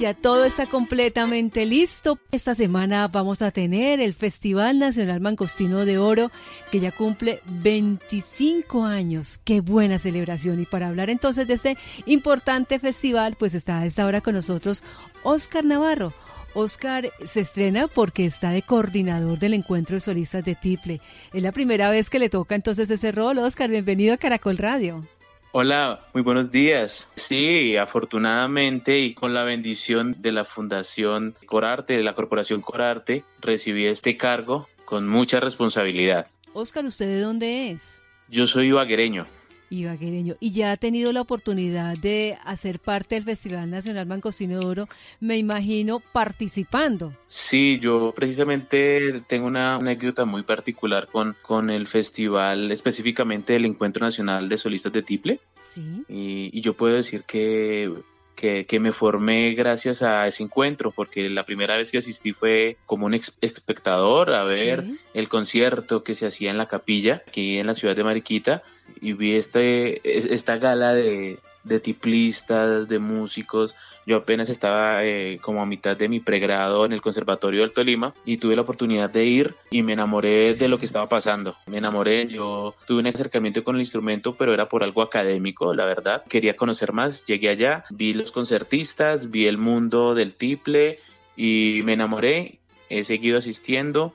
Ya 0.00 0.14
todo 0.14 0.46
está 0.46 0.64
completamente 0.64 1.66
listo. 1.66 2.18
Esta 2.32 2.54
semana 2.54 3.06
vamos 3.08 3.42
a 3.42 3.50
tener 3.50 4.00
el 4.00 4.14
Festival 4.14 4.78
Nacional 4.78 5.20
Mangostino 5.20 5.84
de 5.84 5.98
Oro, 5.98 6.30
que 6.72 6.80
ya 6.80 6.90
cumple 6.90 7.42
25 7.62 8.84
años. 8.84 9.38
Qué 9.44 9.60
buena 9.60 9.98
celebración. 9.98 10.58
Y 10.58 10.64
para 10.64 10.88
hablar 10.88 11.10
entonces 11.10 11.46
de 11.46 11.52
este 11.52 11.76
importante 12.06 12.78
festival, 12.78 13.36
pues 13.38 13.52
está 13.52 13.80
a 13.80 13.84
esta 13.84 14.06
hora 14.06 14.22
con 14.22 14.32
nosotros 14.32 14.84
Oscar 15.22 15.66
Navarro. 15.66 16.14
Oscar 16.54 17.10
se 17.22 17.40
estrena 17.40 17.86
porque 17.86 18.24
está 18.24 18.52
de 18.52 18.62
coordinador 18.62 19.38
del 19.38 19.52
encuentro 19.52 19.96
de 19.96 20.00
solistas 20.00 20.42
de 20.46 20.54
Tiple. 20.54 21.02
Es 21.34 21.42
la 21.42 21.52
primera 21.52 21.90
vez 21.90 22.08
que 22.08 22.18
le 22.18 22.30
toca 22.30 22.54
entonces 22.54 22.90
ese 22.90 23.12
rol. 23.12 23.36
Oscar, 23.36 23.68
bienvenido 23.68 24.14
a 24.14 24.16
Caracol 24.16 24.56
Radio. 24.56 25.04
Hola, 25.52 25.98
muy 26.14 26.22
buenos 26.22 26.52
días. 26.52 27.10
Sí, 27.16 27.76
afortunadamente 27.76 29.00
y 29.00 29.14
con 29.14 29.34
la 29.34 29.42
bendición 29.42 30.14
de 30.20 30.30
la 30.30 30.44
Fundación 30.44 31.34
Corarte, 31.46 31.96
de 31.96 32.04
la 32.04 32.14
Corporación 32.14 32.60
Corarte, 32.60 33.24
recibí 33.40 33.86
este 33.86 34.16
cargo 34.16 34.68
con 34.84 35.08
mucha 35.08 35.40
responsabilidad. 35.40 36.28
Oscar, 36.52 36.84
¿usted 36.84 37.06
de 37.06 37.20
dónde 37.20 37.72
es? 37.72 38.04
Yo 38.28 38.46
soy 38.46 38.68
ibaguereño. 38.68 39.26
Ibaguereño. 39.70 40.36
Y 40.40 40.50
ya 40.52 40.72
ha 40.72 40.76
tenido 40.76 41.12
la 41.12 41.22
oportunidad 41.22 41.96
de 41.96 42.36
hacer 42.44 42.78
parte 42.80 43.14
del 43.14 43.24
Festival 43.24 43.70
Nacional 43.70 44.06
Mancocino 44.06 44.60
de 44.60 44.66
Oro, 44.66 44.88
me 45.20 45.38
imagino, 45.38 46.00
participando. 46.12 47.12
Sí, 47.26 47.78
yo 47.80 48.12
precisamente 48.14 49.22
tengo 49.26 49.46
una 49.46 49.76
anécdota 49.76 50.24
muy 50.24 50.42
particular 50.42 51.06
con, 51.06 51.36
con 51.42 51.70
el 51.70 51.86
festival, 51.86 52.70
específicamente 52.72 53.56
el 53.56 53.64
Encuentro 53.64 54.04
Nacional 54.04 54.48
de 54.48 54.58
Solistas 54.58 54.92
de 54.92 55.02
Tiple. 55.02 55.40
Sí. 55.60 56.04
Y, 56.08 56.50
y 56.52 56.60
yo 56.60 56.74
puedo 56.74 56.96
decir 56.96 57.22
que 57.22 57.90
que, 58.34 58.80
me 58.80 58.92
formé 58.92 59.52
gracias 59.54 60.02
a 60.02 60.26
ese 60.26 60.42
encuentro, 60.42 60.90
porque 60.90 61.28
la 61.28 61.44
primera 61.44 61.76
vez 61.76 61.90
que 61.90 61.98
asistí 61.98 62.32
fue 62.32 62.78
como 62.86 63.06
un 63.06 63.14
espectador 63.14 64.32
a 64.32 64.44
ver 64.44 64.84
el 65.12 65.28
concierto 65.28 66.02
que 66.02 66.14
se 66.14 66.26
hacía 66.26 66.50
en 66.50 66.56
la 66.58 66.66
capilla, 66.66 67.22
aquí 67.26 67.58
en 67.58 67.66
la 67.66 67.74
ciudad 67.74 67.94
de 67.94 68.04
Mariquita, 68.04 68.62
y 69.00 69.12
vi 69.12 69.34
este, 69.34 70.00
esta 70.32 70.56
gala 70.56 70.94
de, 70.94 71.38
de 71.64 71.80
tiplistas, 71.80 72.88
de 72.88 72.98
músicos. 72.98 73.76
Yo 74.06 74.16
apenas 74.16 74.48
estaba 74.48 75.04
eh, 75.04 75.38
como 75.42 75.62
a 75.62 75.66
mitad 75.66 75.96
de 75.96 76.08
mi 76.08 76.20
pregrado 76.20 76.84
en 76.84 76.92
el 76.92 77.02
Conservatorio 77.02 77.60
del 77.60 77.72
Tolima 77.72 78.14
y 78.24 78.38
tuve 78.38 78.56
la 78.56 78.62
oportunidad 78.62 79.10
de 79.10 79.24
ir 79.24 79.54
y 79.70 79.82
me 79.82 79.92
enamoré 79.92 80.54
de 80.54 80.68
lo 80.68 80.78
que 80.78 80.86
estaba 80.86 81.08
pasando. 81.08 81.54
Me 81.66 81.78
enamoré, 81.78 82.26
yo 82.26 82.74
tuve 82.86 83.00
un 83.00 83.06
acercamiento 83.06 83.62
con 83.62 83.76
el 83.76 83.82
instrumento, 83.82 84.34
pero 84.34 84.54
era 84.54 84.68
por 84.68 84.82
algo 84.82 85.02
académico, 85.02 85.74
la 85.74 85.84
verdad. 85.84 86.24
Quería 86.28 86.56
conocer 86.56 86.92
más, 86.92 87.24
llegué 87.24 87.50
allá, 87.50 87.84
vi 87.90 88.14
los 88.14 88.30
concertistas, 88.30 89.30
vi 89.30 89.46
el 89.46 89.58
mundo 89.58 90.14
del 90.14 90.34
tiple 90.34 90.98
y 91.36 91.82
me 91.84 91.92
enamoré. 91.92 92.58
He 92.88 93.04
seguido 93.04 93.38
asistiendo 93.38 94.14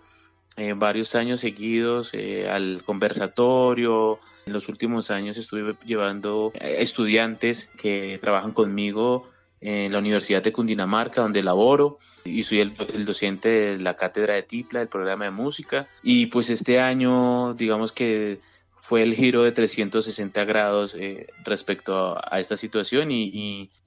eh, 0.57 0.73
varios 0.73 1.15
años 1.15 1.41
seguidos 1.41 2.13
eh, 2.13 2.49
al 2.49 2.81
conversatorio, 2.85 4.19
en 4.45 4.53
los 4.53 4.69
últimos 4.69 5.11
años 5.11 5.37
estuve 5.37 5.75
llevando 5.85 6.51
estudiantes 6.59 7.69
que 7.81 8.19
trabajan 8.21 8.51
conmigo 8.51 9.29
en 9.61 9.91
la 9.91 9.99
Universidad 9.99 10.43
de 10.43 10.53
Cundinamarca, 10.53 11.21
donde 11.21 11.41
laboro 11.41 11.97
y 12.23 12.43
soy 12.43 12.59
el, 12.59 13.05
docente 13.05 13.49
de 13.49 13.79
la 13.79 13.95
cátedra 13.95 14.35
de 14.35 14.43
Tipla, 14.43 14.79
del 14.79 14.89
programa 14.89 15.25
de 15.25 15.31
música. 15.31 15.87
Y 16.03 16.27
pues 16.27 16.49
este 16.49 16.79
año, 16.79 17.55
digamos 17.55 17.91
que 17.91 18.39
fue 18.79 19.01
el 19.01 19.15
giro 19.15 19.41
de 19.41 19.51
360 19.51 20.45
grados 20.45 20.93
eh, 20.93 21.27
respecto 21.43 22.15
a, 22.15 22.39
esta 22.39 22.55
situación 22.55 23.09
y, 23.09 23.23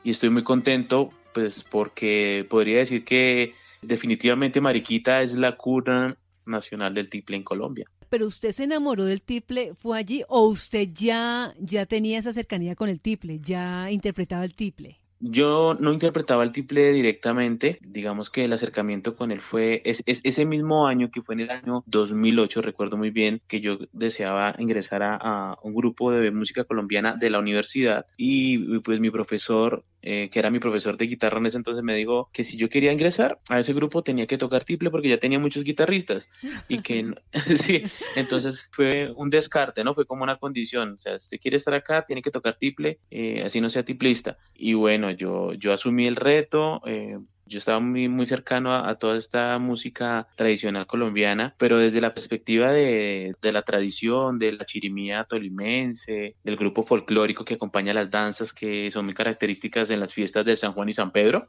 y, 0.02 0.10
estoy 0.10 0.30
muy 0.30 0.42
contento 0.42 1.10
pues 1.32 1.62
porque 1.62 2.44
podría 2.48 2.78
decir 2.78 3.04
que 3.04 3.54
definitivamente 3.82 4.60
Mariquita 4.60 5.22
es 5.22 5.34
la 5.38 5.56
cuna 5.56 6.16
nacional 6.46 6.94
del 6.94 7.10
tiple 7.10 7.36
en 7.36 7.44
Colombia 7.44 7.88
pero 8.08 8.26
usted 8.26 8.52
se 8.52 8.64
enamoró 8.64 9.04
del 9.04 9.22
tiple, 9.22 9.74
¿fue 9.74 9.98
allí 9.98 10.22
o 10.28 10.46
usted 10.46 10.88
ya, 10.92 11.54
ya 11.58 11.86
tenía 11.86 12.18
esa 12.18 12.32
cercanía 12.32 12.74
con 12.74 12.88
el 12.88 13.00
tiple, 13.00 13.40
ya 13.40 13.90
interpretaba 13.90 14.44
el 14.44 14.54
tiple? 14.54 15.00
Yo 15.20 15.76
no 15.80 15.92
interpretaba 15.92 16.44
el 16.44 16.52
tiple 16.52 16.92
directamente, 16.92 17.80
digamos 17.82 18.30
que 18.30 18.44
el 18.44 18.52
acercamiento 18.52 19.16
con 19.16 19.32
él 19.32 19.40
fue 19.40 19.82
es, 19.84 20.04
ese 20.06 20.46
mismo 20.46 20.86
año 20.86 21.10
que 21.10 21.22
fue 21.22 21.34
en 21.34 21.40
el 21.40 21.50
año 21.50 21.82
2008, 21.86 22.62
recuerdo 22.62 22.96
muy 22.96 23.10
bien 23.10 23.42
que 23.48 23.60
yo 23.60 23.78
deseaba 23.92 24.54
ingresar 24.58 25.02
a, 25.02 25.56
un 25.64 25.74
grupo 25.74 26.12
de 26.12 26.30
música 26.30 26.62
colombiana 26.62 27.16
de 27.16 27.30
la 27.30 27.40
universidad 27.40 28.06
y 28.16 28.78
pues 28.80 29.00
mi 29.00 29.10
profesor 29.10 29.84
eh, 30.02 30.28
que 30.30 30.38
era 30.38 30.50
mi 30.50 30.58
profesor 30.58 30.96
de 30.96 31.06
guitarra 31.06 31.38
en 31.38 31.46
ese 31.46 31.56
entonces, 31.56 31.82
me 31.82 31.94
dijo 31.94 32.30
que 32.32 32.44
si 32.44 32.56
yo 32.56 32.68
quería 32.68 32.92
ingresar 32.92 33.40
a 33.48 33.58
ese 33.58 33.72
grupo 33.72 34.02
tenía 34.02 34.26
que 34.26 34.38
tocar 34.38 34.64
tiple 34.64 34.90
porque 34.90 35.08
ya 35.08 35.18
tenía 35.18 35.38
muchos 35.38 35.64
guitarristas 35.64 36.28
y 36.68 36.82
que 36.82 37.14
sí, 37.56 37.82
entonces 38.16 38.68
fue 38.72 39.12
un 39.16 39.30
descarte, 39.30 39.84
¿no? 39.84 39.94
Fue 39.94 40.06
como 40.06 40.22
una 40.22 40.36
condición, 40.36 40.94
o 40.98 41.00
sea, 41.00 41.18
si 41.18 41.38
quiere 41.38 41.56
estar 41.56 41.74
acá 41.74 42.04
tiene 42.06 42.22
que 42.22 42.30
tocar 42.30 42.56
tiple, 42.58 43.00
eh, 43.10 43.42
así 43.44 43.60
no 43.60 43.68
sea 43.68 43.84
tiplista. 43.84 44.38
Y 44.54 44.74
bueno, 44.74 45.10
yo, 45.10 45.52
yo 45.54 45.72
asumí 45.72 46.06
el 46.06 46.16
reto, 46.16 46.80
eh, 46.86 47.18
yo 47.48 47.58
estaba 47.58 47.80
muy, 47.80 48.08
muy 48.08 48.26
cercano 48.26 48.74
a, 48.74 48.94
toda 48.96 49.16
esta 49.16 49.58
música 49.58 50.28
tradicional 50.36 50.86
colombiana, 50.86 51.54
pero 51.58 51.78
desde 51.78 52.00
la 52.00 52.14
perspectiva 52.14 52.72
de, 52.72 53.34
la 53.42 53.62
tradición, 53.62 54.38
de 54.38 54.52
la 54.52 54.64
chirimía 54.64 55.24
tolimense, 55.24 56.36
del 56.44 56.56
grupo 56.56 56.82
folclórico 56.82 57.44
que 57.44 57.54
acompaña 57.54 57.94
las 57.94 58.10
danzas 58.10 58.52
que 58.52 58.90
son 58.90 59.06
muy 59.06 59.14
características 59.14 59.90
en 59.90 60.00
las 60.00 60.14
fiestas 60.14 60.44
de 60.44 60.56
San 60.56 60.72
Juan 60.72 60.88
y 60.88 60.92
San 60.92 61.10
Pedro. 61.10 61.48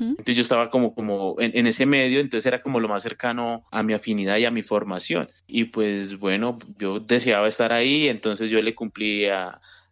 Entonces 0.00 0.36
yo 0.36 0.42
estaba 0.42 0.70
como, 0.70 0.94
como 0.94 1.36
en, 1.38 1.52
en, 1.54 1.66
ese 1.66 1.86
medio, 1.86 2.20
entonces 2.20 2.46
era 2.46 2.62
como 2.62 2.80
lo 2.80 2.88
más 2.88 3.02
cercano 3.02 3.64
a 3.70 3.82
mi 3.82 3.92
afinidad 3.92 4.36
y 4.38 4.44
a 4.44 4.50
mi 4.50 4.62
formación. 4.62 5.28
Y 5.46 5.64
pues 5.64 6.18
bueno, 6.18 6.58
yo 6.78 7.00
deseaba 7.00 7.48
estar 7.48 7.72
ahí, 7.72 8.08
entonces 8.08 8.50
yo 8.50 8.62
le 8.62 8.74
cumplí 8.74 9.26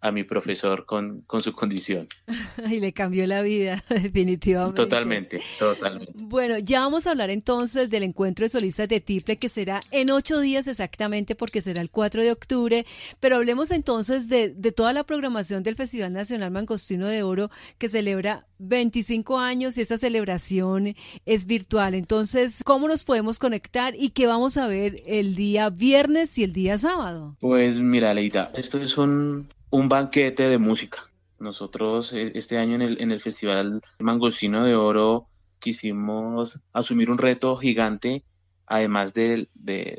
a 0.00 0.12
mi 0.12 0.25
profesor 0.25 0.86
con, 0.86 1.22
con 1.22 1.41
su 1.41 1.53
condición. 1.53 2.09
y 2.70 2.81
le 2.81 2.92
cambió 2.92 3.26
la 3.26 3.42
vida, 3.42 3.82
definitivamente. 3.88 4.76
Totalmente, 4.76 5.42
totalmente. 5.59 6.12
Bueno, 6.14 6.59
ya 6.59 6.81
vamos 6.81 7.06
a 7.06 7.10
hablar 7.10 7.31
entonces 7.31 7.91
del 7.91 8.04
encuentro 8.04 8.44
de 8.44 8.48
solistas 8.48 8.88
de 8.88 9.00
Tiple, 9.00 9.36
que 9.36 9.48
será 9.48 9.81
en 9.91 10.10
ocho 10.10 10.41
días 10.41 10.69
exactamente, 10.69 11.34
porque 11.34 11.60
será 11.60 11.81
el 11.81 11.91
4 11.91 12.22
de 12.22 12.32
octubre. 12.32 12.86
Pero 13.20 13.36
hablemos 13.36 13.70
entonces 13.70 14.28
de, 14.28 14.50
de 14.50 14.72
toda 14.72 14.92
la 14.92 15.04
programación 15.04 15.62
del 15.62 15.76
Festival 15.76 16.12
Nacional 16.12 16.50
Mangostino 16.50 17.09
de 17.09 17.22
Oro, 17.22 17.50
que 17.78 17.88
celebra 17.88 18.47
25 18.59 19.38
años 19.38 19.78
y 19.78 19.82
esa 19.82 19.98
celebración 19.98 20.94
es 21.26 21.47
virtual. 21.47 21.94
Entonces, 21.94 22.62
¿cómo 22.65 22.88
nos 22.88 23.04
podemos 23.04 23.38
conectar 23.38 23.94
y 23.97 24.10
qué 24.10 24.26
vamos 24.26 24.56
a 24.56 24.66
ver 24.66 25.03
el 25.06 25.34
día 25.34 25.70
viernes 25.70 26.38
y 26.38 26.44
el 26.44 26.53
día 26.53 26.78
sábado? 26.78 27.36
Pues 27.41 27.78
mira, 27.78 28.15
Leida, 28.15 28.50
esto 28.54 28.80
es 28.80 28.98
un 28.98 29.48
un 29.70 29.88
banquete 29.88 30.48
de 30.48 30.58
música. 30.58 31.10
Nosotros 31.38 32.12
e, 32.12 32.32
este 32.34 32.58
año 32.58 32.74
en 32.74 32.82
el, 32.82 33.00
en 33.00 33.12
el 33.12 33.20
Festival 33.20 33.80
Mangostino 33.98 34.64
de 34.64 34.74
Oro 34.74 35.28
quisimos 35.58 36.60
asumir 36.72 37.10
un 37.10 37.18
reto 37.18 37.56
gigante, 37.56 38.24
además 38.66 39.14
del 39.14 39.48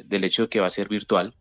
hecho 0.09 0.43
de 0.43 0.49
que 0.49 0.59
va 0.59 0.67
a 0.67 0.71
ser 0.71 0.87
virtual, 0.87 1.35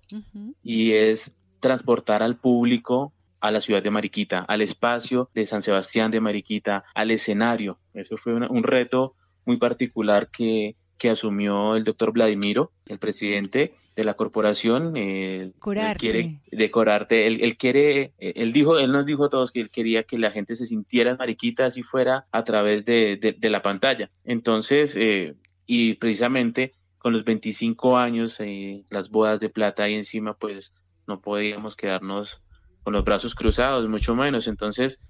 y 0.63 0.93
es 0.93 1.35
transportar 1.61 2.23
al 2.23 2.37
público 2.37 3.13
a 3.41 3.51
la 3.51 3.61
ciudad 3.61 3.83
de 3.83 3.91
Mariquita, 3.91 4.41
al 4.41 4.61
espacio 4.61 5.31
de 5.35 5.45
San 5.45 5.63
Sebastián 5.63 6.11
de 6.11 6.21
Mariquita, 6.21 6.85
al 6.95 7.11
escenario. 7.11 7.79
Eso 7.95 8.17
fue 8.17 8.35
un 8.35 8.63
reto 8.65 9.15
muy 9.45 9.57
particular 9.57 10.31
que, 10.31 10.75
que 10.97 11.11
asumió 11.11 11.77
el 11.77 11.85
doctor 11.85 12.13
Vladimiro, 12.13 12.73
el 12.87 12.99
presidente, 12.99 13.75
de 13.99 14.05
la 14.05 14.15
corporación, 14.15 14.97
él, 14.97 15.55
quiere 15.99 16.41
decorarte, 16.53 17.27
él, 17.27 17.57
quiere, 17.57 18.13
él 18.19 18.53
dijo, 18.53 18.79
él 18.79 18.93
nos 18.93 19.07
dijo 19.07 19.25
a 19.25 19.29
todos 19.29 19.51
que 19.51 19.59
él 19.59 19.71
quería 19.71 20.05
que 20.05 20.19
la 20.19 20.31
gente 20.31 20.55
se 20.55 20.67
sintiera 20.67 21.17
mariquita 21.17 21.67
así 21.67 21.83
fuera 21.83 22.25
a 22.31 22.45
través 22.45 22.85
de, 22.85 23.37
la 23.43 23.61
pantalla. 23.61 24.09
Entonces, 24.25 24.95
eh, 24.97 25.35
y 25.67 25.95
precisamente 25.95 26.75
con 26.99 27.13
los 27.13 27.25
25 27.25 27.99
años, 27.99 28.39
eh, 28.39 28.85
las 28.89 29.11
bodas 29.11 29.41
de 29.41 29.49
plata 29.49 29.83
ahí 29.83 29.95
encima, 29.95 30.35
pues 30.35 30.75
no 31.09 31.21
podíamos 31.21 31.75
quedarnos 31.75 32.41
con 32.85 32.93
los 32.93 33.03
brazos 33.03 33.35
cruzados, 33.35 33.89
mucho 33.89 34.15
menos. 34.15 34.47
Entonces, 34.47 35.01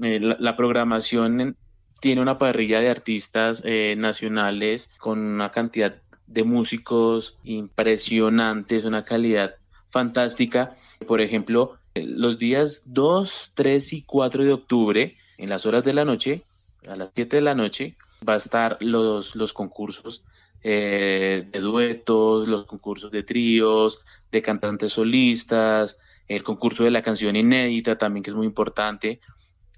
eh, 0.00 0.20
la, 0.20 0.54
programación 0.54 1.56
tiene 2.00 2.22
una 2.22 2.38
parrilla 2.38 2.78
de 2.78 2.90
artistas 2.90 3.64
nacionales 3.96 4.92
con 5.00 5.18
una 5.18 5.50
cantidad 5.50 6.00
de 6.26 6.44
músicos 6.44 7.38
impresionantes, 7.44 8.84
una 8.84 9.04
calidad 9.04 9.56
fantástica. 9.90 10.76
Por 11.06 11.20
ejemplo, 11.20 11.78
los 11.94 12.38
días 12.38 12.82
2, 12.86 13.52
3 13.54 13.92
y 13.92 14.02
4 14.02 14.44
de 14.44 14.52
octubre, 14.52 15.16
en 15.38 15.48
las 15.48 15.66
horas 15.66 15.84
de 15.84 15.94
la 15.94 16.04
noche, 16.04 16.42
a 16.88 16.96
las 16.96 17.10
7 17.14 17.36
de 17.36 17.42
la 17.42 17.54
noche, 17.54 17.96
va 18.26 18.34
a 18.34 18.38
estar 18.38 18.78
los, 18.80 19.36
los 19.36 19.52
concursos 19.52 20.22
eh, 20.62 21.46
de 21.52 21.60
duetos, 21.60 22.48
los 22.48 22.64
concursos 22.64 23.10
de 23.10 23.22
tríos, 23.22 24.04
de 24.32 24.42
cantantes 24.42 24.94
solistas, 24.94 25.98
el 26.28 26.42
concurso 26.42 26.82
de 26.84 26.90
la 26.90 27.02
canción 27.02 27.36
inédita 27.36 27.98
también 27.98 28.24
que 28.24 28.30
es 28.30 28.36
muy 28.36 28.46
importante. 28.46 29.20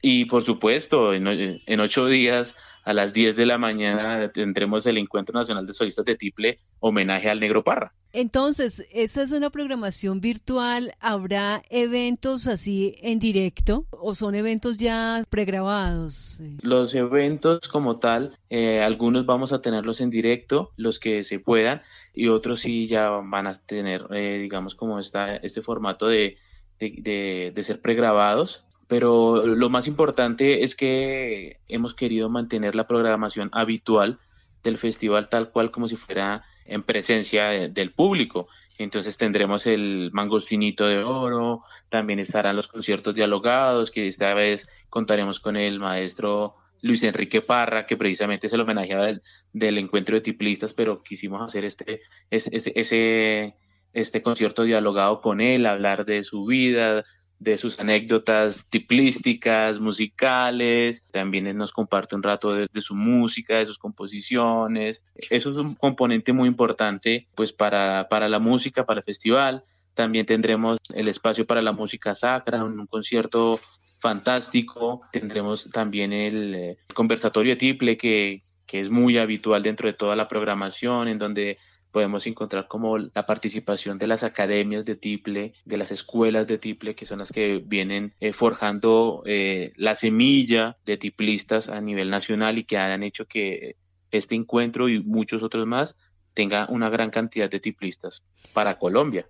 Y 0.00 0.26
por 0.26 0.42
supuesto, 0.42 1.12
en, 1.12 1.80
ocho 1.80 2.06
días, 2.06 2.56
a 2.84 2.92
las 2.92 3.12
10 3.12 3.36
de 3.36 3.46
la 3.46 3.58
mañana, 3.58 4.30
tendremos 4.32 4.86
el 4.86 4.96
Encuentro 4.96 5.38
Nacional 5.38 5.66
de 5.66 5.72
Solistas 5.72 6.04
de 6.04 6.14
Tiple, 6.14 6.60
homenaje 6.80 7.28
al 7.28 7.40
Negro 7.40 7.64
Parra. 7.64 7.92
Entonces, 8.12 8.86
¿esa 8.92 9.22
es 9.22 9.32
una 9.32 9.50
programación 9.50 10.20
virtual? 10.20 10.94
¿Habrá 11.00 11.62
eventos 11.68 12.46
así 12.46 12.94
en 13.02 13.18
directo 13.18 13.86
o 13.90 14.14
son 14.14 14.34
eventos 14.34 14.78
ya 14.78 15.22
pregrabados? 15.28 16.40
Los 16.62 16.94
eventos 16.94 17.68
como 17.68 17.98
tal, 17.98 18.38
eh, 18.48 18.80
algunos 18.80 19.26
vamos 19.26 19.52
a 19.52 19.60
tenerlos 19.60 20.00
en 20.00 20.08
directo, 20.08 20.72
los 20.76 20.98
que 20.98 21.22
se 21.22 21.40
puedan, 21.40 21.82
y 22.14 22.28
otros 22.28 22.60
sí 22.60 22.86
ya 22.86 23.10
van 23.10 23.46
a 23.46 23.54
tener, 23.54 24.06
eh, 24.14 24.38
digamos, 24.38 24.74
como 24.74 24.98
está 24.98 25.36
este 25.36 25.60
formato 25.60 26.08
de, 26.08 26.38
de, 26.78 27.52
de 27.54 27.62
ser 27.62 27.82
pregrabados 27.82 28.64
pero 28.88 29.46
lo 29.46 29.69
más 29.69 29.87
importante 29.87 30.64
es 30.64 30.75
que 30.75 31.61
hemos 31.69 31.94
querido 31.94 32.31
mantener 32.31 32.75
la 32.75 32.87
programación 32.87 33.50
habitual 33.52 34.19
del 34.64 34.79
festival 34.79 35.29
tal 35.29 35.50
cual 35.50 35.70
como 35.70 35.87
si 35.88 35.96
fuera 35.96 36.43
en 36.64 36.82
presencia 36.82 37.50
del 37.69 37.93
público. 37.93 38.49
Entonces 38.79 39.19
tendremos 39.19 39.67
el 39.67 40.11
mangostinito 40.12 40.87
de 40.87 41.05
oro, 41.05 41.62
también 41.88 42.19
estarán 42.19 42.56
los 42.56 42.69
conciertos 42.69 43.14
dialogados, 43.14 43.90
que 43.90 44.06
esta 44.06 44.32
vez 44.35 44.69
contaremos 44.88 45.38
con 45.38 45.56
el 45.56 45.81
maestro 45.81 46.55
Luis 46.82 47.02
Enrique 47.02 47.43
Parra, 47.43 47.87
que 47.87 47.96
precisamente 47.96 48.46
es 48.46 48.52
el 48.52 48.61
homenajeado 48.61 49.05
del, 49.05 49.23
del 49.52 49.79
encuentro 49.79 50.14
de 50.14 50.23
tiplistas, 50.23 50.73
pero 50.73 51.02
quisimos 51.02 51.43
hacer 51.43 51.64
este, 51.64 52.00
ese, 52.31 52.73
ese, 52.75 53.56
este 53.93 54.23
concierto 54.23 54.62
dialogado 54.62 55.20
con 55.20 55.40
él, 55.40 55.67
hablar 55.67 56.06
de 56.06 56.23
su 56.23 56.46
vida, 56.46 57.05
de 57.38 57.56
sus 57.56 57.79
anécdotas 57.79 58.67
tiplísticas, 58.69 59.79
musicales, 59.79 61.05
también 61.11 61.56
nos 61.56 61.73
comparte 61.73 62.17
un 62.17 62.23
rato 62.23 62.52
de, 62.55 62.69
su 62.81 62.94
música, 62.94 63.58
de 63.58 63.67
sus 63.67 63.79
composiciones. 63.79 65.02
Eso 65.31 65.50
es 65.50 65.56
un 65.56 65.75
componente 65.75 66.32
muy 66.32 66.49
importante 66.49 67.29
pues 67.35 67.52
para, 67.52 68.08
para 68.08 68.29
la 68.29 68.38
música, 68.38 68.87
para 68.87 69.00
el 69.00 69.05
festival. 69.05 69.64
También 69.94 70.26
tendremos 70.26 70.79
el 70.94 71.08
espacio 71.08 71.46
para 71.46 71.62
la 71.62 71.73
música 71.73 72.14
sacra, 72.14 72.64
un, 72.64 72.87
concierto 72.87 73.61
fantástico. 73.99 75.00
Tendremos 75.12 75.70
también 75.70 76.12
el, 76.12 76.55
eh, 76.55 76.79
conversatorio 76.94 77.52
de 77.52 77.56
tiple 77.56 77.96
que, 77.96 78.43
que 78.67 78.81
es 78.81 78.90
muy 78.90 79.17
habitual 79.17 79.62
dentro 79.62 79.87
de 79.88 79.94
toda 79.94 80.17
la 80.17 80.29
programación, 80.29 81.08
en 81.08 81.19
donde 81.19 81.58
podemos 81.90 82.26
encontrar 82.26 82.69
como 82.69 82.99
la 82.99 83.26
participación 83.26 83.99
de 83.99 84.06
las 84.06 84.23
academias 84.23 84.85
de 84.85 84.94
tiple, 84.94 85.55
de 85.64 85.76
las 85.76 85.90
escuelas 85.90 86.46
de 86.46 86.58
tiple, 86.58 86.94
que 86.94 87.06
son 87.06 87.19
las 87.19 87.32
que 87.32 87.62
vienen 87.64 88.14
eh, 88.20 88.32
forjando 88.32 89.23
eh, 89.26 89.73
la 89.76 89.94
semilla 89.94 90.76
de 90.85 90.96
tiplistas 90.96 91.69
a 91.69 91.81
nivel 91.81 92.11
nacional 92.11 92.58
y 92.58 92.64
que 92.64 92.79
han 92.79 93.02
hecho 93.02 93.26
que 93.26 93.76
este 94.11 94.35
encuentro 94.35 94.88
y 94.88 95.02
muchos 95.02 95.43
otros 95.43 95.67
más 95.67 95.96
tenga 96.35 96.67
una 96.69 96.88
gran 96.88 97.11
cantidad 97.11 97.50
de 97.50 97.61
tiplistas 97.61 98.23
para 98.52 98.79
Colombia. 98.79 99.29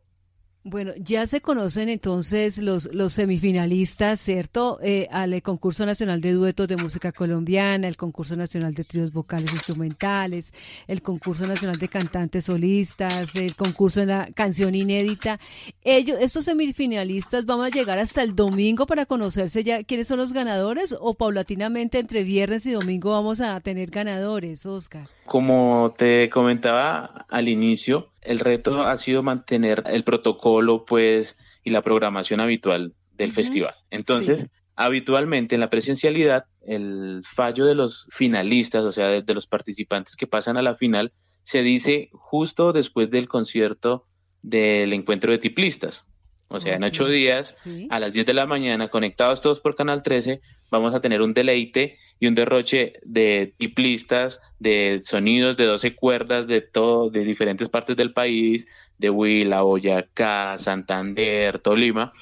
Bueno, 0.70 0.92
ya 0.98 1.26
se 1.26 1.40
conocen 1.40 1.88
entonces 1.88 2.58
los, 2.58 2.92
los 2.92 3.14
semifinalistas, 3.14 4.20
¿cierto? 4.20 4.78
Eh, 4.82 5.08
al 5.10 5.40
concurso 5.42 5.86
nacional 5.86 6.20
de 6.20 6.32
duetos 6.32 6.68
de 6.68 6.76
música 6.76 7.10
colombiana, 7.10 7.88
el 7.88 7.96
concurso 7.96 8.36
nacional 8.36 8.74
de 8.74 8.84
tríos 8.84 9.10
vocales 9.10 9.50
instrumentales, 9.52 10.52
el 10.86 11.00
concurso 11.00 11.46
nacional 11.46 11.78
de 11.78 11.88
cantantes 11.88 12.44
solistas, 12.44 13.34
el 13.34 13.56
concurso 13.56 14.00
de 14.00 14.06
la 14.06 14.28
canción 14.34 14.74
inédita. 14.74 15.40
Ellos, 15.82 16.18
estos 16.20 16.44
semifinalistas, 16.44 17.46
vamos 17.46 17.66
a 17.66 17.70
llegar 17.70 17.98
hasta 17.98 18.22
el 18.22 18.36
domingo 18.36 18.84
para 18.84 19.06
conocerse 19.06 19.64
ya 19.64 19.82
quiénes 19.84 20.06
son 20.06 20.18
los 20.18 20.34
ganadores 20.34 20.94
o 21.00 21.14
paulatinamente 21.14 21.98
entre 21.98 22.24
viernes 22.24 22.66
y 22.66 22.72
domingo 22.72 23.12
vamos 23.12 23.40
a 23.40 23.58
tener 23.60 23.90
ganadores, 23.90 24.66
Oscar. 24.66 25.08
Como 25.24 25.94
te 25.96 26.28
comentaba 26.28 27.26
al 27.30 27.48
inicio, 27.48 28.10
el 28.28 28.40
reto 28.40 28.82
ha 28.82 28.96
sido 28.98 29.22
mantener 29.22 29.82
el 29.86 30.04
protocolo, 30.04 30.84
pues, 30.84 31.38
y 31.64 31.70
la 31.70 31.82
programación 31.82 32.40
habitual 32.40 32.94
del 33.12 33.32
festival. 33.32 33.74
Entonces, 33.90 34.48
habitualmente 34.76 35.54
en 35.54 35.62
la 35.62 35.70
presencialidad, 35.70 36.44
el 36.60 37.22
fallo 37.24 37.64
de 37.64 37.74
los 37.74 38.06
finalistas, 38.10 38.84
o 38.84 38.92
sea, 38.92 39.08
de, 39.08 39.34
los 39.34 39.46
participantes 39.46 40.14
que 40.14 40.26
pasan 40.26 40.58
a 40.58 40.62
la 40.62 40.76
final, 40.76 41.12
se 41.42 41.62
dice 41.62 42.10
justo 42.12 42.72
después 42.72 43.10
del 43.10 43.28
concierto 43.28 44.06
del 44.42 44.92
encuentro 44.92 45.32
de 45.32 45.38
tiplistas. 45.38 46.06
O 46.50 46.58
sea, 46.58 46.76
en 46.76 46.84
ocho 46.84 47.06
días, 47.06 47.68
a 47.90 48.00
las 48.00 48.10
10 48.10 48.24
de 48.24 48.32
la 48.32 48.46
mañana, 48.46 48.88
conectados 48.88 49.42
todos 49.42 49.60
por 49.60 49.76
Canal 49.76 50.02
13, 50.02 50.40
vamos 50.70 50.94
a 50.94 51.00
tener 51.00 51.20
un 51.20 51.34
deleite 51.34 51.98
y 52.18 52.26
un 52.26 52.34
derroche 52.34 52.94
de 53.04 53.52
tiplistas, 53.58 54.40
de 54.58 55.02
sonidos 55.04 55.58
de 55.58 55.66
12 55.66 55.94
cuerdas 55.94 56.46
de 56.46 56.62
todo, 56.62 57.10
de 57.10 57.24
diferentes 57.24 57.68
partes 57.68 57.96
del 57.96 58.14
país, 58.14 58.66
de 58.96 59.10
Huila, 59.10 59.60
Boyacá, 59.60 60.56
Santander, 60.56 61.58
Tolima. 61.58 62.14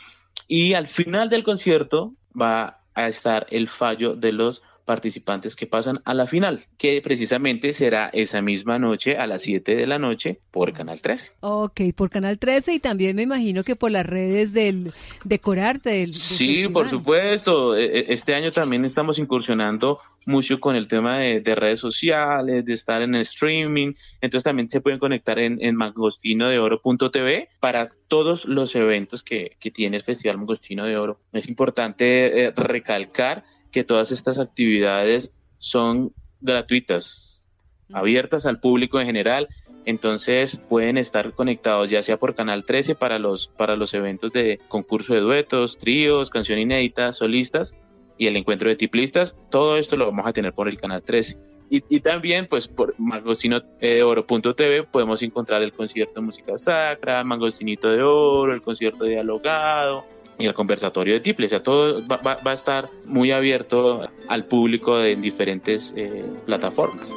Y 0.49 0.75
al 0.75 0.89
final 0.89 1.29
del 1.29 1.45
concierto 1.45 2.13
va 2.39 2.81
a 2.95 3.07
estar 3.07 3.47
el 3.51 3.69
fallo 3.69 4.17
de 4.17 4.33
los 4.33 4.63
participantes 4.87 5.57
que 5.57 5.67
pasan 5.67 6.01
a 6.05 6.15
la 6.15 6.27
final, 6.27 6.65
que 6.79 7.03
precisamente 7.03 7.75
será 7.75 8.09
esa 8.15 8.41
misma 8.41 8.79
noche 8.79 9.19
a 9.19 9.27
las 9.27 9.43
7 9.43 9.77
de 9.77 9.87
la 9.87 9.99
noche 9.99 10.41
por 10.51 10.73
Canal 10.73 11.03
13. 11.03 11.33
Ok, 11.41 11.81
por 11.95 12.09
Canal 12.09 12.39
13 12.39 12.75
y 12.75 12.79
también 12.79 13.17
me 13.17 13.23
imagino 13.23 13.65
que 13.65 13.77
por 13.77 13.91
las 13.91 14.07
redes 14.07 14.55
del 14.55 14.93
Decorarte. 15.25 15.91
Del, 15.91 16.15
sí, 16.15 16.69
por 16.69 16.89
supuesto. 16.89 17.77
E, 17.77 17.85
e, 17.85 18.13
este 18.13 18.35
año 18.35 18.53
también 18.53 18.85
estamos 18.85 19.19
incursionando 19.19 19.99
mucho 20.25 20.61
con 20.61 20.77
el 20.77 20.89
tema 20.89 21.19
de, 21.19 21.55
redes 21.55 21.81
sociales, 21.81 22.65
de 22.65 22.73
estar 22.73 23.03
en 23.03 23.15
streaming. 23.17 23.93
Entonces 24.21 24.45
también 24.45 24.71
se 24.71 24.81
pueden 24.81 24.99
conectar 24.99 25.39
en, 25.39 25.59
en 25.61 25.77
mangostinodeoro.tv 25.77 27.49
para 27.61 27.91
todos 28.09 28.45
los 28.45 28.75
eventos 28.77 29.23
que, 29.23 29.57
que, 29.59 29.71
tiene 29.71 29.97
el 29.97 30.03
Festival 30.03 30.39
Mangostino 30.39 30.85
de 30.85 30.97
Oro. 30.97 31.21
Es 31.33 31.49
importante 31.49 32.45
eh, 32.45 32.53
recalcar 32.55 33.45
que 33.71 33.85
todas 33.85 34.13
estas 34.13 34.39
actividades 34.39 35.33
son 35.59 36.13
gratuitas, 36.41 37.47
abiertas 37.93 38.47
al 38.47 38.61
público 38.61 39.01
en 39.01 39.07
general, 39.07 39.49
entonces 39.85 40.61
pueden 40.69 40.99
estar 40.99 41.33
conectados 41.33 41.91
ya 41.91 42.03
sea 42.03 42.17
por 42.17 42.35
Canal 42.35 42.65
13 42.65 42.95
para 42.97 43.19
los, 43.19 43.49
para 43.49 43.77
los 43.77 43.95
eventos 43.95 44.33
de 44.33 44.59
concurso 44.69 45.15
de 45.15 45.21
duetos, 45.21 45.79
tríos, 45.79 46.31
canción 46.31 46.59
inédita, 46.59 47.13
solistas 47.13 47.75
y 48.19 48.27
el 48.27 48.37
encuentro 48.37 48.69
de 48.69 48.77
tiplistas, 48.77 49.37
todo 49.51 49.77
esto 49.77 49.97
lo 49.97 50.07
vamos 50.07 50.27
a 50.27 50.33
tener 50.33 50.53
por 50.53 50.69
el 50.69 50.79
Canal 50.79 51.03
13. 51.03 51.39
Y, 51.69 51.99
también, 51.99 52.47
pues, 52.47 52.69
por 52.69 52.95
mangostino.oro.tv 52.97 54.85
podemos 54.85 55.21
encontrar 55.23 55.63
el 55.63 55.73
concierto 55.73 56.21
de 56.21 56.27
música 56.27 56.57
sacra, 56.57 57.25
Mangostinito 57.25 57.91
de 57.91 58.05
Oro, 58.05 58.55
el 58.55 58.63
concierto 58.63 59.05
dialogado, 59.05 60.05
y 60.39 60.47
el 60.47 60.55
conversatorio 60.55 61.15
de 61.15 61.21
Tiple. 61.21 61.47
O 61.47 61.49
sea, 61.49 61.63
todo 61.63 62.03
va, 62.07 62.39
a 62.45 62.53
estar 62.53 62.89
muy 63.05 63.31
abierto 63.31 64.09
al 64.29 64.45
público 64.45 65.01
en 65.01 65.23
diferentes 65.23 65.95
eh, 65.97 66.25
plataformas. 66.45 67.13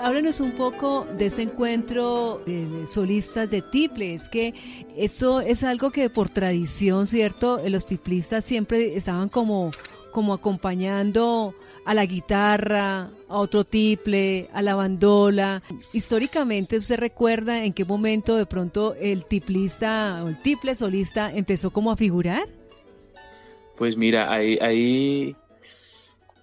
Oscar, 0.00 0.06
háblenos 0.06 0.40
un 0.40 0.52
poco 0.52 1.06
de 1.16 1.26
este 1.26 1.42
encuentro 1.42 2.42
de 2.46 2.86
solistas 2.86 3.50
de 3.50 3.62
tiple. 3.62 4.14
Es 4.14 4.28
que 4.28 4.54
esto 4.96 5.40
es 5.40 5.64
algo 5.64 5.90
que 5.90 6.10
por 6.10 6.28
tradición, 6.28 7.06
¿cierto? 7.06 7.60
Los 7.68 7.86
tiplistas 7.86 8.44
siempre 8.44 8.96
estaban 8.96 9.28
como, 9.28 9.72
como 10.12 10.32
acompañando 10.34 11.54
a 11.84 11.94
la 11.94 12.04
guitarra, 12.04 13.10
a 13.28 13.36
otro 13.38 13.64
tiple, 13.64 14.48
a 14.52 14.62
la 14.62 14.74
bandola. 14.74 15.62
Históricamente, 15.92 16.76
¿usted 16.76 16.98
recuerda 16.98 17.64
en 17.64 17.72
qué 17.72 17.84
momento 17.84 18.36
de 18.36 18.46
pronto 18.46 18.94
el 19.00 19.24
tiplista 19.24 20.22
o 20.24 20.28
el 20.28 20.38
tiple 20.38 20.74
solista 20.74 21.32
empezó 21.32 21.70
como 21.70 21.90
a 21.90 21.96
figurar? 21.96 22.46
Pues 23.76 23.96
mira, 23.96 24.30
hay, 24.30 24.58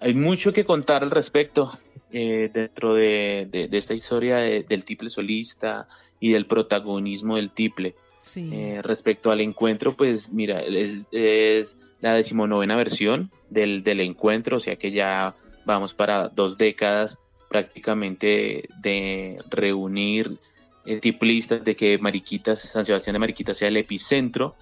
hay 0.00 0.14
mucho 0.14 0.52
que 0.52 0.64
contar 0.64 1.02
al 1.04 1.10
respecto. 1.10 1.72
Eh, 2.10 2.50
dentro 2.52 2.94
de, 2.94 3.68
esta 3.72 3.92
historia 3.94 4.38
del 4.38 4.84
tiple 4.84 5.10
solista 5.10 5.88
y 6.20 6.32
del 6.32 6.46
protagonismo 6.46 7.36
del 7.36 7.50
tiple. 7.50 7.94
Eh, 8.36 8.80
respecto 8.82 9.30
al 9.30 9.40
encuentro, 9.40 9.94
pues 9.94 10.32
mira, 10.32 10.62
es, 10.62 11.76
la 12.00 12.14
decimonovena 12.14 12.76
versión 12.76 13.30
del, 13.50 13.82
del, 13.82 14.00
encuentro, 14.00 14.56
o 14.56 14.60
sea 14.60 14.76
que 14.76 14.90
ya 14.90 15.34
vamos 15.64 15.94
para 15.94 16.28
dos 16.28 16.56
décadas 16.56 17.18
prácticamente 17.48 18.68
de 18.80 19.36
reunir 19.48 20.38
eh, 20.84 20.98
tiplistas 21.00 21.64
de 21.64 21.76
que 21.76 21.98
Mariquitas, 21.98 22.60
San 22.60 22.84
Sebastián 22.84 23.12
de 23.12 23.18
Mariquitas 23.18 23.56
sea 23.58 23.68
el 23.68 23.76
epicentro 23.76 24.54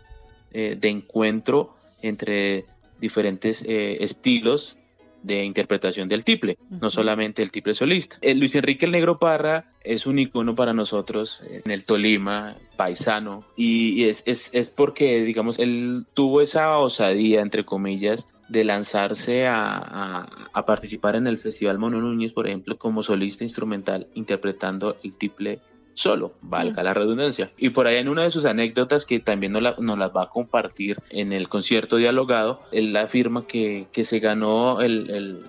eh, 0.53 0.76
de 0.76 0.88
encuentro 0.88 1.76
entre 2.03 2.65
diferentes 2.99 3.62
eh, 3.62 3.99
estilos 4.00 4.79
de 5.26 5.45
interpretación 5.45 6.09
del 6.09 6.25
tiple, 6.25 6.56
no 6.71 6.88
solamente 6.88 7.42
el 7.42 7.50
tiple 7.50 7.75
solista. 7.75 8.18
Luis 8.23 8.54
Enrique 8.54 8.87
el 8.87 8.92
Negro 8.92 9.18
Parra 9.18 9.73
es 9.83 10.06
un 10.06 10.21
icono 10.21 10.54
para 10.54 10.73
nosotros 10.73 11.42
en 11.50 11.71
el 11.73 11.85
Tolima, 11.85 12.54
paisano, 12.76 13.45
y, 13.56 14.04
es, 14.04 14.23
es, 14.26 14.50
es, 14.52 14.68
porque, 14.68 15.25
digamos, 15.25 15.59
él 15.59 16.06
tuvo 16.14 16.42
esa 16.42 16.78
osadía, 16.78 17.40
entre 17.40 17.64
comillas, 17.64 18.28
de 18.49 18.62
lanzarse 18.64 19.49
a, 19.49 20.28
a, 20.52 20.66
participar 20.66 21.16
en 21.16 21.26
el 21.26 21.38
Festival 21.38 21.80
Mono 21.80 22.00
Núñez, 22.00 22.33
por 22.33 22.47
ejemplo, 22.47 22.78
como 22.78 23.02
solista 23.02 23.42
instrumental, 23.42 24.06
interpretando 24.14 24.97
el 25.02 25.18
tiple 25.18 25.59
solo, 25.97 26.35
valga 26.43 26.83
la 26.83 26.95
redundancia. 26.95 27.50
Y 27.57 27.71
por 27.71 27.87
ahí 27.87 27.97
en 27.97 28.09
una 28.09 28.23
de 28.23 28.31
sus 28.31 28.45
anécdotas 28.45 29.05
que 29.05 29.19
también 29.19 29.53
nos, 29.53 29.62
las 29.62 29.76
va 29.76 30.23
a 30.23 30.31
compartir 30.31 30.99
en 31.11 31.33
el 31.33 31.49
concierto 31.49 31.97
dialogado, 31.97 32.61
él 32.71 32.97
afirma 32.97 33.47
que, 33.47 33.88
que 33.93 34.05
se 34.05 34.21
ganó 34.21 34.81
el, 34.81 35.11
el, 35.11 35.41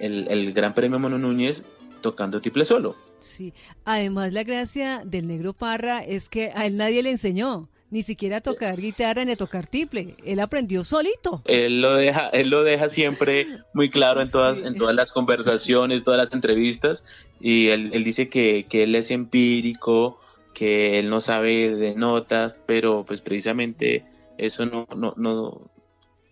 el, 0.00 0.28
el 0.28 0.52
Gran 0.52 0.74
Premio 0.74 0.98
Mono 0.98 1.18
Núñez 1.18 1.62
tocando 2.00 2.40
tiple 2.40 2.64
solo. 2.64 2.96
Sí, 3.20 3.52
además 3.84 4.32
la 4.32 4.44
gracia 4.44 5.02
del 5.04 5.26
negro 5.26 5.52
Parra 5.52 6.00
es 6.00 6.28
que 6.28 6.52
a 6.54 6.66
él 6.66 6.76
nadie 6.76 7.02
le 7.02 7.10
enseñó 7.10 7.68
ni 7.90 8.02
siquiera 8.02 8.40
tocar 8.40 8.80
guitarra 8.80 9.24
ni 9.24 9.36
tocar 9.36 9.66
tiple. 9.66 10.16
Él 10.24 10.40
aprendió 10.40 10.84
solito. 10.84 11.42
Él 11.44 11.80
lo 11.80 11.94
deja, 11.94 12.28
él 12.30 12.50
lo 12.50 12.62
deja 12.62 12.88
siempre 12.88 13.46
muy 13.72 13.90
claro 13.90 14.22
en 14.22 14.30
todas, 14.30 14.62
en 14.62 14.76
todas 14.76 14.94
las 14.94 15.12
conversaciones, 15.12 16.02
todas 16.02 16.18
las 16.18 16.32
entrevistas. 16.32 17.04
Y 17.40 17.68
él, 17.68 17.90
dice 18.02 18.28
que, 18.28 18.66
él 18.70 18.94
es 18.94 19.10
empírico, 19.10 20.18
que 20.54 20.98
él 20.98 21.08
no 21.08 21.20
sabe 21.20 21.74
de 21.74 21.94
notas, 21.94 22.56
pero 22.66 23.04
pues 23.04 23.20
precisamente 23.20 24.04
eso 24.38 24.66
no, 24.66 24.86
no, 24.96 25.14
no, 25.16 25.70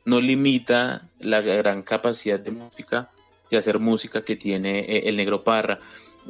no 0.05 0.21
limita 0.21 1.09
la 1.21 1.41
gran 1.41 1.83
capacidad 1.83 2.41
de 2.41 2.51
música, 2.51 3.11
de 3.51 3.57
hacer 3.57 3.79
música 3.79 4.23
que 4.25 4.37
tiene 4.37 4.81
eh, 4.81 5.03
el 5.07 5.17
negro 5.17 5.45
Parra. 5.45 5.81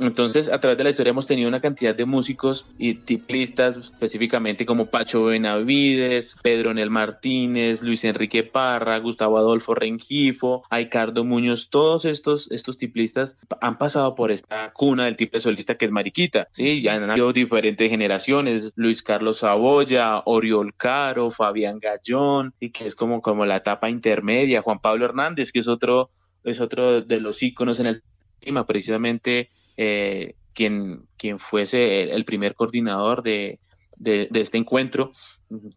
Entonces, 0.00 0.48
a 0.48 0.58
través 0.60 0.76
de 0.76 0.84
la 0.84 0.90
historia 0.90 1.10
hemos 1.10 1.26
tenido 1.26 1.48
una 1.48 1.60
cantidad 1.60 1.94
de 1.94 2.04
músicos 2.04 2.66
y 2.78 2.94
tiplistas, 2.94 3.76
específicamente 3.76 4.66
como 4.66 4.86
Pacho 4.86 5.24
Benavides, 5.24 6.36
Pedro 6.42 6.74
Nel 6.74 6.90
Martínez, 6.90 7.82
Luis 7.82 8.04
Enrique 8.04 8.42
Parra, 8.42 8.98
Gustavo 8.98 9.38
Adolfo 9.38 9.74
Rengifo, 9.74 10.64
Aicardo 10.68 11.24
Muñoz, 11.24 11.68
todos 11.70 12.04
estos, 12.04 12.50
estos 12.50 12.76
tiplistas 12.76 13.36
han 13.60 13.78
pasado 13.78 14.14
por 14.14 14.32
esta 14.32 14.72
cuna 14.72 15.04
del 15.04 15.16
tiple 15.16 15.40
solista 15.40 15.76
que 15.76 15.84
es 15.84 15.92
Mariquita, 15.92 16.48
¿sí? 16.50 16.82
Ya 16.82 16.94
han 16.94 17.08
habido 17.08 17.32
diferentes 17.32 17.88
generaciones, 17.88 18.72
Luis 18.74 19.02
Carlos 19.02 19.38
Saboya, 19.38 20.22
Oriol 20.24 20.74
Caro, 20.74 21.30
Fabián 21.30 21.78
Gallón, 21.78 22.54
y 22.58 22.70
que 22.70 22.86
es 22.86 22.96
como, 22.96 23.22
como 23.22 23.46
la 23.46 23.56
etapa 23.56 23.90
intermedia, 23.90 24.62
Juan 24.62 24.80
Pablo 24.80 25.04
Hernández, 25.04 25.52
que 25.52 25.60
es 25.60 25.68
otro, 25.68 26.10
es 26.42 26.60
otro 26.60 27.00
de 27.00 27.20
los 27.20 27.42
íconos 27.42 27.78
en 27.80 27.86
el 27.86 28.02
tema, 28.40 28.66
precisamente 28.66 29.50
eh, 29.76 30.35
quien, 30.52 31.07
quien 31.16 31.38
fuese 31.38 32.14
el 32.14 32.25
primer 32.25 32.54
coordinador 32.54 33.23
de, 33.23 33.59
de, 33.99 34.28
este 34.35 34.59
encuentro. 34.59 35.12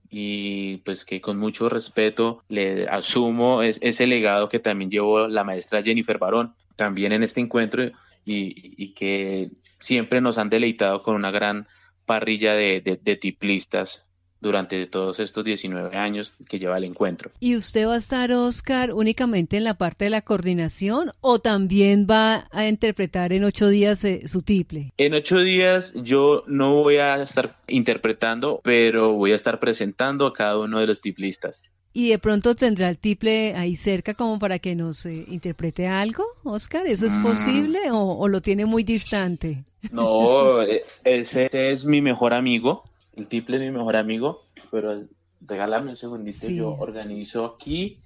Y 0.10 0.77
pues 0.77 1.06
que 1.06 1.22
con 1.22 1.38
mucho 1.38 1.70
respeto 1.70 2.44
le 2.48 2.88
asumo 2.88 3.62
ese 3.62 4.08
legado 4.08 4.50
que 4.50 4.60
también 4.60 4.89
llevó 4.89 5.27
la 5.27 5.44
maestra 5.44 5.84
Jennifer 5.84 6.18
Barón 6.18 6.56
también 6.75 7.12
en 7.12 7.24
este 7.24 7.42
encuentro 7.42 7.84
y, 8.25 8.74
y 8.84 8.94
que 8.94 9.51
siempre 9.80 10.22
nos 10.22 10.38
han 10.38 10.50
deleitado 10.50 11.04
con 11.04 11.16
una 11.16 11.32
gran 11.32 11.68
parrilla 12.06 12.54
de, 12.54 12.82
de, 12.82 12.98
de 13.01 13.16
tiplistas 13.18 14.12
durante 14.41 14.86
todos 14.86 15.20
estos 15.20 15.44
19 15.44 15.96
años 15.98 16.36
que 16.48 16.60
lleva 16.60 16.77
el 16.77 16.84
encuentro. 16.84 17.32
¿Y 17.39 17.56
usted 17.56 17.88
va 17.88 17.96
a 17.96 17.98
estar, 17.98 18.32
Oscar, 18.32 18.94
únicamente 18.94 19.58
en 19.58 19.63
la 19.63 19.75
parte 19.75 20.06
de 20.06 20.12
la 20.12 20.22
coordinación 20.22 21.12
o 21.22 21.39
también 21.39 22.08
va 22.10 22.48
a 22.51 22.67
interpretar 22.67 23.34
en 23.34 23.44
ocho 23.44 23.67
días 23.70 24.03
eh, 24.06 24.22
su 24.27 24.41
tiple? 24.41 24.94
En 24.98 25.13
ocho 25.13 25.39
días 25.39 25.94
yo 25.96 26.44
no 26.48 26.75
voy 26.75 26.98
a 26.98 27.22
estar 27.22 27.58
interpretando, 27.67 28.62
pero 28.63 29.13
voy 29.13 29.32
a 29.32 29.36
estar 29.36 29.60
presentando 29.60 30.27
a 30.27 30.34
cada 30.34 30.60
uno 30.60 30.79
de 30.79 30.88
los 30.88 31.01
tiplistas. 31.01 31.63
¿Y 31.94 32.10
de 32.10 32.20
pronto 32.20 32.53
tendrá 32.53 32.89
el 32.89 33.00
tiple 33.00 33.56
ahí 33.56 33.75
cerca 33.75 34.13
como 34.13 34.38
para 34.38 34.60
que 34.60 34.75
nos 34.75 35.06
eh, 35.08 35.25
interprete 35.29 35.88
algo, 35.88 36.25
Oscar? 36.44 36.86
¿Eso 36.86 37.08
es 37.08 37.17
mm. 37.17 37.24
posible 37.24 37.79
o, 37.89 38.20
o, 38.20 38.27
lo 38.27 38.39
tiene 38.39 38.65
muy 38.65 38.84
distante? 38.84 39.63
No, 39.91 40.62
e, 40.63 40.84
ese 41.03 41.50
es 41.51 41.86
mi 41.86 42.01
mejor 42.01 42.36
amigo 42.36 42.84
el 43.17 43.27
tiple 43.27 43.57
es 43.57 43.71
mi 43.71 43.77
mejor 43.77 43.95
amigo, 43.95 44.45
pero 44.71 44.95
regálame 45.41 45.89
un 45.91 45.97
segundito, 45.97 46.50
yo 46.50 46.69
organizo 46.74 47.45
aquí 47.45 48.01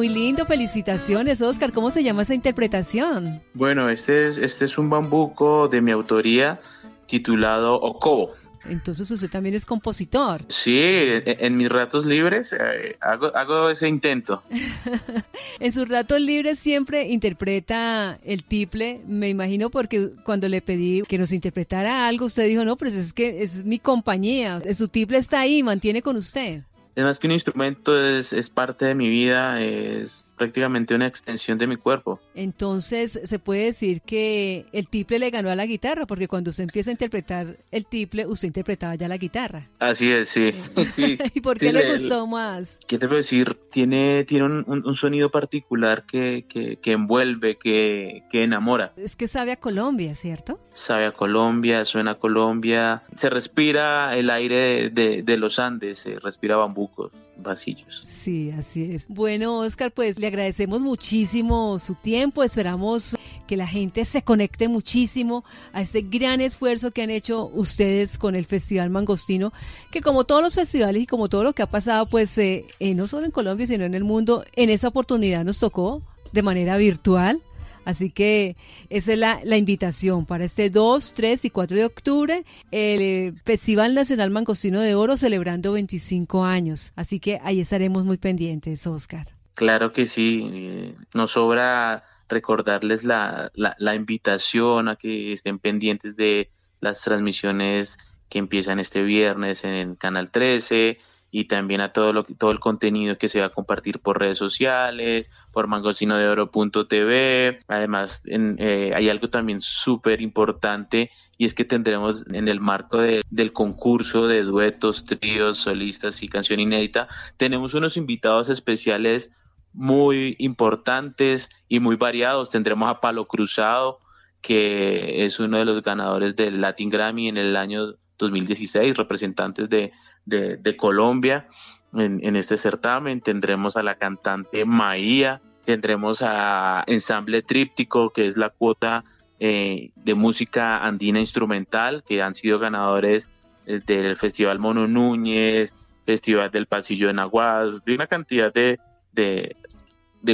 muy 0.00 0.08
lindo. 0.08 0.46
Felicitaciones, 0.46 1.42
Oscar. 1.42 1.74
¿Cómo 1.74 1.90
se 1.90 2.02
llama 2.02 2.22
esa 2.22 2.32
interpretación? 2.32 3.42
Bueno, 3.52 3.90
este 3.90 4.28
es, 4.28 4.38
este 4.38 4.64
es 4.64 4.78
un 4.78 4.88
bambuco 4.88 5.68
de 5.68 5.82
mi 5.82 5.90
autoría 5.90 6.58
titulado 7.04 7.74
Okobo. 7.74 8.30
Entonces 8.64 9.10
usted 9.10 9.28
también 9.28 9.54
es 9.54 9.66
compositor. 9.66 10.42
Sí, 10.48 10.80
en, 10.80 11.58
mis 11.58 11.68
ratos 11.68 12.06
libres 12.06 12.56
eh, 12.58 12.96
hago, 13.02 13.26
hago, 13.36 13.68
ese 13.68 13.88
intento. 13.88 14.42
en 15.60 15.70
sus 15.70 15.86
ratos 15.86 16.18
libres 16.18 16.58
siempre 16.58 17.08
interpreta 17.08 18.18
el 18.24 18.42
tiple, 18.42 19.02
me 19.06 19.28
imagino 19.28 19.68
porque 19.68 20.12
cuando 20.24 20.48
le 20.48 20.62
pedí 20.62 21.02
que 21.02 21.18
nos 21.18 21.32
interpretara 21.32 22.08
algo, 22.08 22.24
usted 22.24 22.46
dijo, 22.46 22.64
no, 22.64 22.76
pues 22.76 22.94
es 22.94 23.12
que 23.12 23.42
es 23.42 23.66
mi 23.66 23.78
compañía, 23.78 24.62
su 24.72 24.88
tiple 24.88 25.18
está 25.18 25.40
ahí, 25.40 25.62
mantiene 25.62 26.00
con 26.00 26.16
usted 26.16 26.62
es 26.94 27.04
más 27.04 27.18
que 27.18 27.26
un 27.26 27.32
instrumento, 27.32 27.98
es, 27.98 28.32
es 28.32 28.50
parte 28.50 28.84
de 28.84 28.94
mi 28.94 29.08
vida, 29.08 29.60
es 29.60 30.24
prácticamente 30.40 30.94
una 30.94 31.06
extensión 31.06 31.58
de 31.58 31.66
mi 31.66 31.76
cuerpo. 31.76 32.18
Entonces, 32.34 33.20
se 33.24 33.38
puede 33.38 33.64
decir 33.64 34.00
que 34.00 34.64
el 34.72 34.88
tiple 34.88 35.18
le 35.18 35.28
ganó 35.28 35.50
a 35.50 35.54
la 35.54 35.66
guitarra, 35.66 36.06
porque 36.06 36.28
cuando 36.28 36.48
usted 36.48 36.64
empieza 36.64 36.90
a 36.90 36.92
interpretar 36.92 37.58
el 37.70 37.84
tiple, 37.84 38.24
usted 38.24 38.48
interpretaba 38.48 38.94
ya 38.94 39.06
la 39.06 39.18
guitarra. 39.18 39.68
Así 39.78 40.10
es, 40.10 40.30
sí. 40.30 40.54
¿Y 41.34 41.42
por 41.42 41.58
qué 41.58 41.74
le 41.74 41.92
gustó 41.92 42.26
más? 42.26 42.80
¿Qué 42.86 42.96
te 42.96 43.06
puedo 43.06 43.18
decir? 43.18 43.54
Tiene, 43.70 44.24
tiene 44.24 44.46
un, 44.46 44.94
sonido 44.94 45.30
particular 45.30 46.06
que, 46.06 46.46
que, 46.48 46.90
envuelve, 46.90 47.58
que, 47.58 48.22
que, 48.30 48.42
enamora. 48.42 48.94
Es 48.96 49.16
que 49.16 49.28
sabe 49.28 49.52
a 49.52 49.56
Colombia, 49.56 50.14
¿cierto? 50.14 50.58
Sabe 50.70 51.04
a 51.04 51.12
Colombia, 51.12 51.84
suena 51.84 52.12
a 52.12 52.14
Colombia. 52.14 53.02
Se 53.14 53.28
respira 53.28 54.16
el 54.16 54.30
aire 54.30 54.88
de, 54.88 55.22
de 55.22 55.36
los 55.36 55.58
Andes, 55.58 55.98
se 55.98 56.18
respira 56.18 56.56
bambucos, 56.56 57.12
vasillos. 57.36 58.00
Sí, 58.04 58.50
así 58.52 58.94
es. 58.94 59.06
Bueno, 59.08 59.58
Oscar, 59.58 59.92
pues 59.92 60.18
le 60.18 60.29
agradecemos 60.30 60.80
muchísimo 60.80 61.78
su 61.78 61.94
tiempo, 61.94 62.42
esperamos 62.42 63.16
que 63.46 63.56
la 63.56 63.66
gente 63.66 64.04
se 64.04 64.22
conecte 64.22 64.68
muchísimo 64.68 65.44
a 65.72 65.82
este 65.82 66.02
gran 66.02 66.40
esfuerzo 66.40 66.90
que 66.92 67.02
han 67.02 67.10
hecho 67.10 67.50
ustedes 67.52 68.16
con 68.16 68.36
el 68.36 68.46
Festival 68.46 68.90
Mangostino, 68.90 69.52
que 69.90 70.00
como 70.00 70.24
todos 70.24 70.42
los 70.42 70.54
festivales 70.54 71.02
y 71.02 71.06
como 71.06 71.28
todo 71.28 71.44
lo 71.44 71.52
que 71.52 71.62
ha 71.62 71.70
pasado, 71.70 72.06
pues 72.06 72.36
eh, 72.38 72.64
eh, 72.78 72.94
no 72.94 73.06
solo 73.06 73.26
en 73.26 73.32
Colombia, 73.32 73.66
sino 73.66 73.84
en 73.84 73.94
el 73.94 74.04
mundo, 74.04 74.44
en 74.54 74.70
esa 74.70 74.88
oportunidad 74.88 75.44
nos 75.44 75.58
tocó 75.58 76.02
de 76.32 76.42
manera 76.42 76.76
virtual. 76.76 77.42
Así 77.84 78.10
que 78.10 78.56
esa 78.88 79.14
es 79.14 79.18
la, 79.18 79.40
la, 79.42 79.56
invitación 79.56 80.26
para 80.26 80.44
este 80.44 80.70
2, 80.70 81.14
3 81.14 81.46
y 81.46 81.50
4 81.50 81.76
de 81.78 81.84
octubre, 81.86 82.44
el 82.70 83.00
eh, 83.00 83.32
Festival 83.44 83.94
Nacional 83.94 84.30
Mangostino 84.30 84.80
de 84.80 84.94
Oro 84.94 85.16
celebrando 85.16 85.72
25 85.72 86.44
años. 86.44 86.92
Así 86.94 87.18
que 87.18 87.40
ahí 87.42 87.58
estaremos 87.58 88.04
muy 88.04 88.18
pendientes, 88.18 88.86
Oscar. 88.86 89.39
Claro 89.60 89.92
que 89.92 90.06
sí, 90.06 90.48
eh, 90.54 90.94
nos 91.12 91.32
sobra 91.32 92.02
recordarles 92.30 93.04
la, 93.04 93.52
la, 93.54 93.94
invitación 93.94 94.88
a 94.88 94.96
que 94.96 95.34
estén 95.34 95.58
pendientes 95.58 96.16
de 96.16 96.50
las 96.80 97.02
transmisiones 97.02 97.98
que 98.30 98.38
empiezan 98.38 98.80
este 98.80 99.02
viernes 99.02 99.64
en 99.64 99.96
Canal 99.96 100.30
13 100.30 100.96
y 101.30 101.44
también 101.44 101.82
a 101.82 101.92
todo 101.92 102.14
lo 102.14 102.24
todo 102.24 102.52
el 102.52 102.58
contenido 102.58 103.18
que 103.18 103.28
se 103.28 103.40
va 103.40 103.46
a 103.46 103.52
compartir 103.52 104.00
por 104.00 104.18
redes 104.18 104.38
sociales, 104.38 105.30
por 105.52 105.66
mangocinodeoro.tv. 105.66 107.58
Además, 107.68 108.22
eh, 108.24 108.92
hay 108.96 109.10
algo 109.10 109.28
también 109.28 109.60
súper 109.60 110.22
importante 110.22 111.10
y 111.36 111.44
es 111.44 111.52
que 111.52 111.66
tendremos 111.66 112.26
en 112.28 112.48
el 112.48 112.60
marco 112.60 112.96
del 112.96 113.52
concurso 113.52 114.26
de 114.26 114.42
duetos, 114.42 115.04
tríos, 115.04 115.58
solistas 115.58 116.22
y 116.22 116.28
canción 116.28 116.60
inédita, 116.60 117.08
tenemos 117.36 117.74
unos 117.74 117.98
invitados 117.98 118.48
especiales 118.48 119.32
muy 119.72 120.36
importantes 120.38 121.50
y 121.68 121.80
muy 121.80 121.96
variados. 121.96 122.50
Tendremos 122.50 122.90
a 122.90 123.00
Palo 123.00 123.26
Cruzado, 123.26 123.98
que 124.40 125.24
es 125.24 125.38
uno 125.40 125.58
de 125.58 125.64
los 125.64 125.82
ganadores 125.82 126.36
del 126.36 126.60
Latin 126.60 126.90
Grammy 126.90 127.28
en 127.28 127.36
el 127.36 127.56
año 127.56 127.94
2016, 128.18 128.96
representantes 128.96 129.68
de, 129.68 129.92
de, 130.26 130.76
Colombia 130.76 131.48
en, 131.94 132.36
este 132.36 132.56
certamen. 132.56 133.20
Tendremos 133.20 133.76
a 133.76 133.82
la 133.82 133.96
cantante 133.96 134.64
Maía, 134.64 135.40
tendremos 135.64 136.22
a 136.22 136.84
Ensamble 136.86 137.42
Tríptico, 137.42 138.10
que 138.10 138.26
es 138.26 138.36
la 138.36 138.50
cuota 138.50 139.04
eh, 139.38 139.90
de 139.96 140.14
música 140.14 140.84
andina 140.84 141.20
instrumental, 141.20 142.02
que 142.06 142.22
han 142.22 142.34
sido 142.34 142.58
ganadores 142.58 143.28
eh, 143.66 143.80
del 143.86 144.16
Festival 144.16 144.58
Mono 144.58 144.86
Núñez, 144.86 145.74
Festival 146.04 146.50
del 146.50 146.66
Pasillo 146.66 147.06
de 147.06 147.14
Naguas, 147.14 147.84
de 147.84 147.94
una 147.94 148.06
cantidad 148.06 148.52
de, 148.52 148.78
de, 149.12 149.56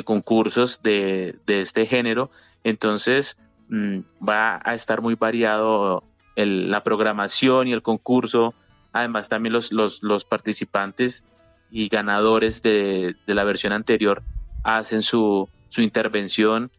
concursos 0.04 0.82
de, 0.82 1.38
este 1.46 1.86
género. 1.86 2.30
Entonces 2.64 3.36
mm, 3.68 4.00
va 4.26 4.60
a 4.64 4.74
estar 4.74 5.00
muy 5.00 5.14
variado 5.14 6.02
la 6.36 6.82
programación 6.82 7.68
y 7.68 7.72
el 7.72 7.82
concurso. 7.82 8.54
Además 8.92 9.28
también 9.28 9.52
los, 9.52 9.72
los, 9.72 10.24
participantes 10.24 11.24
y 11.70 11.88
ganadores 11.88 12.62
de, 12.62 13.16
la 13.26 13.44
versión 13.44 13.72
anterior 13.72 14.22
hacen 14.62 15.02
su, 15.02 15.48
su 15.68 15.82
intervención 15.82 16.70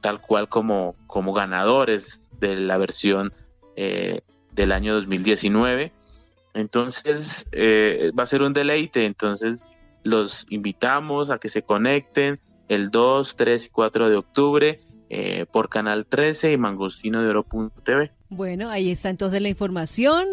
tal 0.00 0.20
cual 0.20 0.48
como, 0.48 0.96
como 1.06 1.32
ganadores 1.32 2.20
de 2.40 2.56
la 2.56 2.78
versión 2.78 3.32
eh, 3.76 4.22
del 4.52 4.72
año 4.72 4.94
2019. 4.94 5.92
Entonces 6.54 7.46
eh, 7.52 8.10
va 8.18 8.24
a 8.24 8.26
ser 8.26 8.42
un 8.42 8.52
deleite. 8.52 9.04
Entonces 9.04 9.66
los 10.02 10.46
invitamos 10.50 11.30
a 11.30 11.38
que 11.38 11.48
se 11.48 11.62
conecten 11.62 12.40
el 12.68 12.90
2, 12.90 13.36
3 13.36 13.66
y 13.66 13.70
4 13.70 14.08
de 14.08 14.16
octubre 14.16 14.80
eh, 15.12 15.44
por 15.50 15.68
Canal 15.68 16.06
13 16.06 16.52
y 16.52 16.56
mangostinodeoro.tv. 16.56 18.12
Bueno, 18.28 18.70
ahí 18.70 18.92
está 18.92 19.10
entonces 19.10 19.42
la 19.42 19.48
información, 19.48 20.24